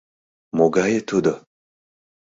[0.57, 1.33] Могае тудо?